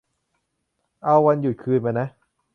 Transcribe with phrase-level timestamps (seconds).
[1.03, 2.07] เอาวันหยุดคืนมานะ